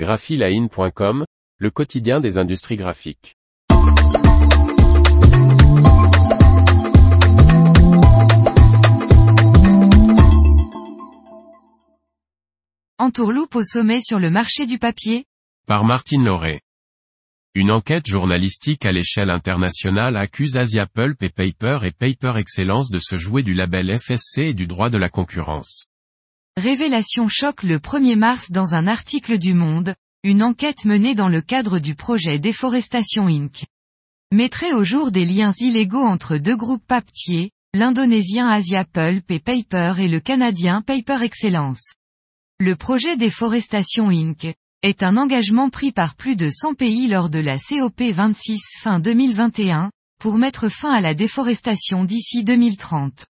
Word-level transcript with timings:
graphiline.com, 0.00 1.26
le 1.58 1.70
quotidien 1.70 2.20
des 2.20 2.38
industries 2.38 2.76
graphiques. 2.76 3.36
Entourloupe 12.98 13.54
au 13.54 13.62
sommet 13.62 14.00
sur 14.00 14.18
le 14.18 14.30
marché 14.30 14.64
du 14.64 14.78
papier? 14.78 15.26
Par 15.66 15.84
Martine 15.84 16.24
Lauré. 16.24 16.62
Une 17.54 17.70
enquête 17.70 18.06
journalistique 18.06 18.86
à 18.86 18.92
l'échelle 18.92 19.28
internationale 19.28 20.16
accuse 20.16 20.56
Asia 20.56 20.86
Pulp 20.86 21.22
et 21.22 21.28
Paper 21.28 21.80
et 21.82 21.92
Paper 21.92 22.38
Excellence 22.38 22.90
de 22.90 22.98
se 22.98 23.16
jouer 23.16 23.42
du 23.42 23.52
label 23.52 23.98
FSC 23.98 24.38
et 24.38 24.54
du 24.54 24.66
droit 24.66 24.88
de 24.88 24.96
la 24.96 25.10
concurrence. 25.10 25.89
Révélation 26.60 27.26
choc 27.26 27.62
le 27.62 27.78
1er 27.78 28.16
mars 28.16 28.50
dans 28.50 28.74
un 28.74 28.86
article 28.86 29.38
du 29.38 29.54
Monde, 29.54 29.94
une 30.22 30.42
enquête 30.42 30.84
menée 30.84 31.14
dans 31.14 31.30
le 31.30 31.40
cadre 31.40 31.78
du 31.78 31.94
projet 31.94 32.38
Déforestation 32.38 33.28
Inc. 33.28 33.64
mettrait 34.30 34.74
au 34.74 34.84
jour 34.84 35.10
des 35.10 35.24
liens 35.24 35.54
illégaux 35.58 36.04
entre 36.04 36.36
deux 36.36 36.56
groupes 36.56 36.86
papetiers, 36.86 37.50
l'indonésien 37.72 38.46
Asia 38.46 38.84
Pulp 38.84 39.30
et 39.30 39.40
Paper 39.40 39.94
et 40.00 40.08
le 40.08 40.20
canadien 40.20 40.82
Paper 40.82 41.22
Excellence. 41.22 41.94
Le 42.58 42.76
projet 42.76 43.16
Déforestation 43.16 44.10
Inc. 44.10 44.52
est 44.82 45.02
un 45.02 45.16
engagement 45.16 45.70
pris 45.70 45.92
par 45.92 46.14
plus 46.14 46.36
de 46.36 46.50
100 46.50 46.74
pays 46.74 47.06
lors 47.06 47.30
de 47.30 47.38
la 47.38 47.56
COP 47.56 48.02
26 48.02 48.60
fin 48.82 49.00
2021, 49.00 49.90
pour 50.20 50.36
mettre 50.36 50.68
fin 50.68 50.92
à 50.92 51.00
la 51.00 51.14
déforestation 51.14 52.04
d'ici 52.04 52.44
2030. 52.44 53.29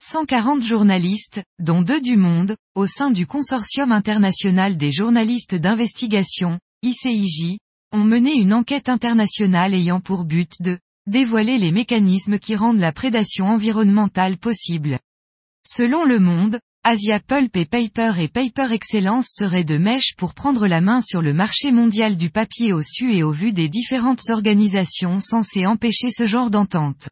140 0.00 0.62
journalistes, 0.62 1.42
dont 1.58 1.82
deux 1.82 2.00
du 2.00 2.16
monde, 2.16 2.56
au 2.76 2.86
sein 2.86 3.10
du 3.10 3.26
Consortium 3.26 3.90
international 3.90 4.76
des 4.76 4.92
journalistes 4.92 5.56
d'investigation, 5.56 6.60
ICIJ, 6.82 7.58
ont 7.92 8.04
mené 8.04 8.32
une 8.32 8.52
enquête 8.52 8.88
internationale 8.88 9.74
ayant 9.74 10.00
pour 10.00 10.24
but 10.24 10.52
de 10.60 10.78
dévoiler 11.08 11.58
les 11.58 11.72
mécanismes 11.72 12.38
qui 12.38 12.54
rendent 12.54 12.78
la 12.78 12.92
prédation 12.92 13.46
environnementale 13.46 14.38
possible. 14.38 15.00
Selon 15.66 16.04
Le 16.04 16.20
Monde, 16.20 16.60
Asia 16.84 17.18
Pulp 17.18 17.56
et 17.56 17.66
Paper 17.66 18.12
et 18.18 18.28
Paper 18.28 18.72
Excellence 18.72 19.26
seraient 19.28 19.64
de 19.64 19.78
mèche 19.78 20.14
pour 20.16 20.32
prendre 20.32 20.68
la 20.68 20.80
main 20.80 21.00
sur 21.00 21.22
le 21.22 21.34
marché 21.34 21.72
mondial 21.72 22.16
du 22.16 22.30
papier 22.30 22.72
au 22.72 22.82
su 22.82 23.12
et 23.12 23.24
au 23.24 23.32
vu 23.32 23.52
des 23.52 23.68
différentes 23.68 24.30
organisations 24.30 25.18
censées 25.18 25.66
empêcher 25.66 26.10
ce 26.12 26.24
genre 26.24 26.50
d'entente. 26.50 27.08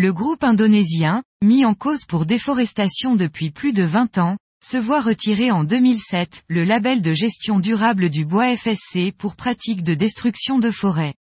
Le 0.00 0.12
groupe 0.12 0.44
indonésien, 0.44 1.24
mis 1.42 1.64
en 1.64 1.74
cause 1.74 2.04
pour 2.04 2.24
déforestation 2.24 3.16
depuis 3.16 3.50
plus 3.50 3.72
de 3.72 3.82
20 3.82 4.18
ans, 4.18 4.36
se 4.64 4.76
voit 4.76 5.00
retirer 5.00 5.50
en 5.50 5.64
2007 5.64 6.44
le 6.46 6.62
label 6.62 7.02
de 7.02 7.12
gestion 7.12 7.58
durable 7.58 8.08
du 8.08 8.24
bois 8.24 8.54
FSC 8.54 9.10
pour 9.18 9.34
pratique 9.34 9.82
de 9.82 9.94
destruction 9.94 10.60
de 10.60 10.70
forêt. 10.70 11.14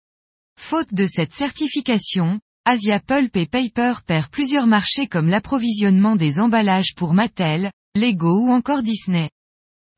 Faute 0.60 0.92
de 0.92 1.06
cette 1.06 1.32
certification, 1.32 2.38
Asia 2.66 3.00
Pulp 3.00 3.34
et 3.38 3.46
Paper 3.46 3.94
perd 4.06 4.28
plusieurs 4.28 4.66
marchés 4.66 5.06
comme 5.06 5.30
l'approvisionnement 5.30 6.14
des 6.14 6.38
emballages 6.38 6.94
pour 6.94 7.14
Mattel, 7.14 7.70
Lego 7.94 8.40
ou 8.40 8.52
encore 8.52 8.82
Disney. 8.82 9.30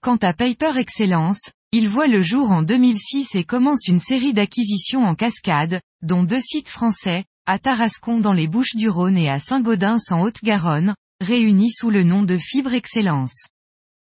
Quant 0.03 0.19
à 0.19 0.33
Paper 0.35 0.79
Excellence, 0.79 1.51
il 1.73 1.89
voit 1.89 2.07
le 2.07 2.23
jour 2.23 2.53
en 2.53 2.63
2006 2.63 3.35
et 3.35 3.43
commence 3.43 3.89
une 3.89 3.99
série 3.99 4.35
d'acquisitions 4.35 5.03
en 5.03 5.17
cascade, 5.17 5.81
dont 6.03 6.23
deux 6.23 6.41
sites 6.41 6.69
français, 6.69 7.25
à 7.49 7.59
Tarascon 7.59 8.21
dans 8.21 8.35
les 8.35 8.47
Bouches 8.47 8.75
du 8.75 8.91
Rhône 8.91 9.17
et 9.17 9.31
à 9.31 9.39
Saint-Gaudens 9.41 10.11
en 10.11 10.21
Haute-Garonne, 10.21 10.95
réunis 11.23 11.73
sous 11.73 11.89
le 11.89 12.03
nom 12.03 12.23
de 12.23 12.37
Fibre 12.37 12.75
Excellence. 12.75 13.47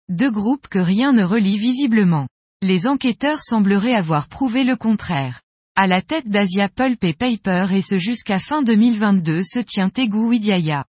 Deux 0.09 0.31
groupes 0.31 0.69
que 0.69 0.79
rien 0.79 1.13
ne 1.13 1.25
relie 1.25 1.59
visiblement. 1.59 2.29
Les 2.63 2.87
enquêteurs 2.87 3.43
sembleraient 3.43 3.97
avoir 3.97 4.29
prouvé 4.29 4.63
le 4.63 4.77
contraire. 4.77 5.41
À 5.75 5.89
la 5.89 6.03
tête 6.03 6.29
d'Asia 6.29 6.69
Pulp 6.69 7.03
et 7.03 7.15
Paper 7.15 7.67
et 7.73 7.83
ce 7.83 7.99
jusqu'à 7.99 8.39
fin 8.39 8.63
2022 8.63 9.43
se 9.43 9.59
tient 9.59 9.91
Tegu 9.91 10.25
Widyaya. 10.25 10.85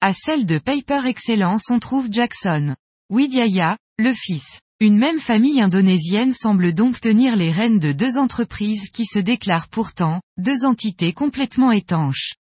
À 0.00 0.14
celle 0.14 0.46
de 0.46 0.56
Paper 0.56 1.06
Excellence 1.06 1.64
on 1.68 1.78
trouve 1.78 2.08
Jackson. 2.10 2.74
Widyaya, 3.10 3.76
le 3.98 4.14
fils. 4.14 4.61
Une 4.82 4.98
même 4.98 5.20
famille 5.20 5.60
indonésienne 5.60 6.32
semble 6.32 6.74
donc 6.74 7.00
tenir 7.00 7.36
les 7.36 7.52
rênes 7.52 7.78
de 7.78 7.92
deux 7.92 8.18
entreprises 8.18 8.90
qui 8.90 9.04
se 9.04 9.20
déclarent 9.20 9.68
pourtant, 9.68 10.20
deux 10.38 10.64
entités 10.64 11.12
complètement 11.12 11.70
étanches. 11.70 12.32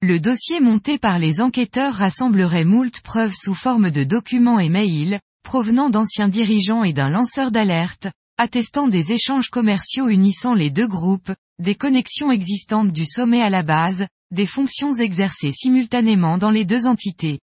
Le 0.00 0.18
dossier 0.18 0.60
monté 0.60 0.96
par 0.96 1.18
les 1.18 1.42
enquêteurs 1.42 1.92
rassemblerait 1.92 2.64
moult 2.64 3.02
preuves 3.02 3.34
sous 3.34 3.52
forme 3.52 3.90
de 3.90 4.02
documents 4.02 4.58
et 4.58 4.70
mails, 4.70 5.20
provenant 5.42 5.90
d'anciens 5.90 6.30
dirigeants 6.30 6.84
et 6.84 6.94
d'un 6.94 7.10
lanceur 7.10 7.50
d'alerte, 7.50 8.08
attestant 8.38 8.88
des 8.88 9.12
échanges 9.12 9.50
commerciaux 9.50 10.08
unissant 10.08 10.54
les 10.54 10.70
deux 10.70 10.88
groupes, 10.88 11.34
des 11.58 11.74
connexions 11.74 12.32
existantes 12.32 12.92
du 12.92 13.04
sommet 13.04 13.42
à 13.42 13.50
la 13.50 13.62
base, 13.62 14.06
des 14.30 14.46
fonctions 14.46 14.94
exercées 14.94 15.52
simultanément 15.52 16.38
dans 16.38 16.50
les 16.50 16.64
deux 16.64 16.86
entités. 16.86 17.40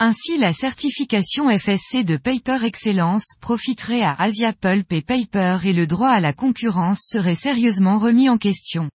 Ainsi 0.00 0.38
la 0.38 0.52
certification 0.52 1.50
FSC 1.50 2.04
de 2.04 2.16
Paper 2.16 2.64
Excellence 2.64 3.24
profiterait 3.40 4.02
à 4.02 4.14
Asia 4.14 4.52
Pulp 4.52 4.92
et 4.92 5.02
Paper 5.02 5.58
et 5.64 5.72
le 5.72 5.88
droit 5.88 6.10
à 6.10 6.20
la 6.20 6.32
concurrence 6.32 7.00
serait 7.02 7.34
sérieusement 7.34 7.98
remis 7.98 8.28
en 8.28 8.38
question. 8.38 8.90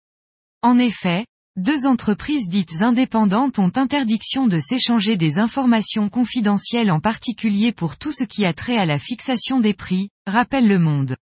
En 0.61 0.79
effet, 0.79 1.25
deux 1.57 1.85
entreprises 1.85 2.47
dites 2.47 2.81
indépendantes 2.81 3.59
ont 3.59 3.71
interdiction 3.75 4.47
de 4.47 4.61
s'échanger 4.61 5.17
des 5.17 5.39
informations 5.39 6.07
confidentielles 6.07 6.89
en 6.89 7.01
particulier 7.01 7.73
pour 7.73 7.97
tout 7.97 8.13
ce 8.13 8.23
qui 8.23 8.45
a 8.45 8.53
trait 8.53 8.77
à 8.77 8.85
la 8.85 8.97
fixation 8.97 9.59
des 9.59 9.73
prix, 9.73 10.07
rappelle 10.25 10.69
le 10.69 10.79
monde. 10.79 11.17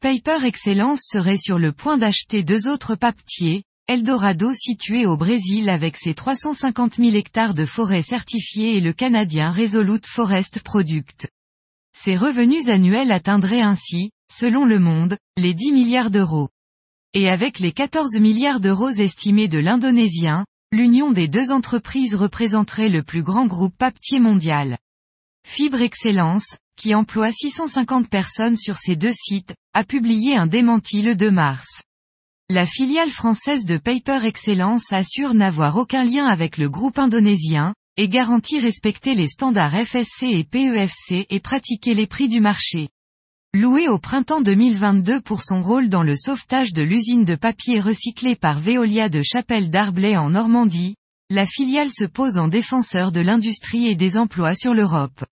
Paper 0.00 0.44
Excellence 0.44 1.00
serait 1.02 1.38
sur 1.38 1.58
le 1.58 1.72
point 1.72 1.98
d'acheter 1.98 2.44
deux 2.44 2.68
autres 2.68 2.94
papetiers, 2.94 3.64
Eldorado 3.90 4.52
situé 4.52 5.06
au 5.06 5.16
Brésil 5.16 5.70
avec 5.70 5.96
ses 5.96 6.12
350 6.12 6.96
000 6.96 7.16
hectares 7.16 7.54
de 7.54 7.64
forêts 7.64 8.02
certifiées 8.02 8.76
et 8.76 8.82
le 8.82 8.92
canadien 8.92 9.50
Resolute 9.50 10.04
Forest 10.06 10.60
Product. 10.62 11.30
Ses 11.96 12.14
revenus 12.14 12.68
annuels 12.68 13.10
atteindraient 13.10 13.62
ainsi, 13.62 14.10
selon 14.30 14.66
le 14.66 14.78
monde, 14.78 15.16
les 15.38 15.54
10 15.54 15.72
milliards 15.72 16.10
d'euros. 16.10 16.50
Et 17.14 17.30
avec 17.30 17.60
les 17.60 17.72
14 17.72 18.16
milliards 18.16 18.60
d'euros 18.60 18.90
estimés 18.90 19.48
de 19.48 19.58
l'Indonésien, 19.58 20.44
l'union 20.70 21.10
des 21.10 21.26
deux 21.26 21.50
entreprises 21.50 22.14
représenterait 22.14 22.90
le 22.90 23.02
plus 23.02 23.22
grand 23.22 23.46
groupe 23.46 23.74
papetier 23.78 24.20
mondial. 24.20 24.76
Fibre 25.46 25.80
Excellence, 25.80 26.58
qui 26.76 26.94
emploie 26.94 27.32
650 27.32 28.10
personnes 28.10 28.56
sur 28.58 28.76
ses 28.76 28.96
deux 28.96 29.14
sites, 29.14 29.54
a 29.72 29.82
publié 29.82 30.36
un 30.36 30.46
démenti 30.46 31.00
le 31.00 31.16
2 31.16 31.30
mars. 31.30 31.84
La 32.50 32.64
filiale 32.64 33.10
française 33.10 33.66
de 33.66 33.76
Paper 33.76 34.24
Excellence 34.24 34.90
assure 34.90 35.34
n'avoir 35.34 35.76
aucun 35.76 36.02
lien 36.02 36.24
avec 36.24 36.56
le 36.56 36.70
groupe 36.70 36.98
indonésien, 36.98 37.74
et 37.98 38.08
garantit 38.08 38.58
respecter 38.58 39.14
les 39.14 39.28
standards 39.28 39.74
FSC 39.74 40.22
et 40.22 40.44
PEFC 40.44 41.26
et 41.28 41.40
pratiquer 41.40 41.92
les 41.92 42.06
prix 42.06 42.26
du 42.26 42.40
marché. 42.40 42.88
Loué 43.52 43.88
au 43.88 43.98
printemps 43.98 44.40
2022 44.40 45.20
pour 45.20 45.42
son 45.42 45.62
rôle 45.62 45.90
dans 45.90 46.02
le 46.02 46.16
sauvetage 46.16 46.72
de 46.72 46.82
l'usine 46.82 47.26
de 47.26 47.34
papier 47.34 47.80
recyclé 47.80 48.34
par 48.34 48.60
Veolia 48.60 49.10
de 49.10 49.20
Chapelle 49.20 49.68
d'Arblay 49.68 50.16
en 50.16 50.30
Normandie, 50.30 50.94
la 51.28 51.44
filiale 51.44 51.90
se 51.90 52.04
pose 52.04 52.38
en 52.38 52.48
défenseur 52.48 53.12
de 53.12 53.20
l'industrie 53.20 53.88
et 53.88 53.94
des 53.94 54.16
emplois 54.16 54.54
sur 54.54 54.72
l'Europe. 54.72 55.22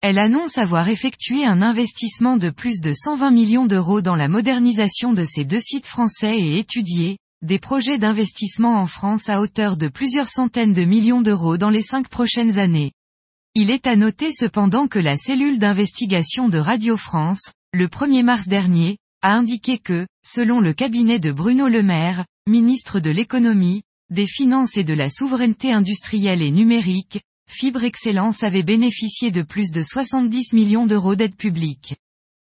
Elle 0.00 0.18
annonce 0.20 0.58
avoir 0.58 0.88
effectué 0.88 1.44
un 1.44 1.60
investissement 1.60 2.36
de 2.36 2.50
plus 2.50 2.80
de 2.80 2.92
120 2.92 3.32
millions 3.32 3.66
d'euros 3.66 4.00
dans 4.00 4.14
la 4.14 4.28
modernisation 4.28 5.12
de 5.12 5.24
ses 5.24 5.44
deux 5.44 5.60
sites 5.60 5.86
français 5.86 6.38
et 6.38 6.58
étudié, 6.58 7.18
des 7.42 7.58
projets 7.58 7.98
d'investissement 7.98 8.80
en 8.80 8.86
France 8.86 9.28
à 9.28 9.40
hauteur 9.40 9.76
de 9.76 9.88
plusieurs 9.88 10.28
centaines 10.28 10.72
de 10.72 10.84
millions 10.84 11.20
d'euros 11.20 11.56
dans 11.56 11.70
les 11.70 11.82
cinq 11.82 12.08
prochaines 12.08 12.58
années. 12.58 12.92
Il 13.54 13.72
est 13.72 13.88
à 13.88 13.96
noter 13.96 14.30
cependant 14.30 14.86
que 14.86 15.00
la 15.00 15.16
cellule 15.16 15.58
d'investigation 15.58 16.48
de 16.48 16.58
Radio 16.58 16.96
France, 16.96 17.52
le 17.72 17.88
1er 17.88 18.22
mars 18.22 18.46
dernier, 18.46 18.98
a 19.22 19.34
indiqué 19.34 19.78
que, 19.78 20.06
selon 20.24 20.60
le 20.60 20.74
cabinet 20.74 21.18
de 21.18 21.32
Bruno 21.32 21.66
Le 21.66 21.82
Maire, 21.82 22.24
ministre 22.48 23.00
de 23.00 23.10
l'économie, 23.10 23.82
des 24.10 24.26
finances 24.26 24.76
et 24.76 24.84
de 24.84 24.94
la 24.94 25.10
souveraineté 25.10 25.72
industrielle 25.72 26.40
et 26.40 26.52
numérique, 26.52 27.20
Fibre 27.48 27.82
Excellence 27.82 28.42
avait 28.42 28.62
bénéficié 28.62 29.30
de 29.30 29.42
plus 29.42 29.70
de 29.72 29.82
70 29.82 30.52
millions 30.52 30.86
d'euros 30.86 31.16
d'aide 31.16 31.34
publique. 31.34 31.96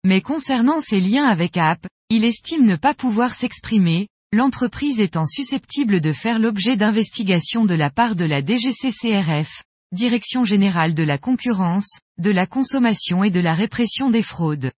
Mais 0.03 0.21
concernant 0.21 0.81
ses 0.81 0.99
liens 0.99 1.25
avec 1.25 1.57
App, 1.57 1.87
il 2.09 2.25
estime 2.25 2.65
ne 2.65 2.75
pas 2.75 2.93
pouvoir 2.93 3.33
s'exprimer, 3.33 4.09
l'entreprise 4.33 4.99
étant 4.99 5.25
susceptible 5.25 6.01
de 6.01 6.11
faire 6.11 6.39
l'objet 6.39 6.75
d'investigations 6.75 7.65
de 7.65 7.73
la 7.73 7.89
part 7.89 8.15
de 8.15 8.25
la 8.25 8.41
DGCCRF, 8.41 9.63
Direction 9.93 10.45
générale 10.45 10.93
de 10.93 11.03
la 11.03 11.17
concurrence, 11.17 11.99
de 12.17 12.31
la 12.31 12.45
consommation 12.45 13.23
et 13.23 13.31
de 13.31 13.41
la 13.41 13.53
répression 13.53 14.09
des 14.09 14.21
fraudes. 14.21 14.71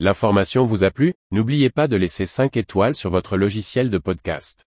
L'information 0.00 0.64
vous 0.64 0.82
a 0.82 0.90
plu, 0.90 1.14
n'oubliez 1.30 1.70
pas 1.70 1.86
de 1.86 1.96
laisser 1.96 2.26
5 2.26 2.56
étoiles 2.56 2.96
sur 2.96 3.10
votre 3.10 3.36
logiciel 3.36 3.90
de 3.90 3.98
podcast. 3.98 4.64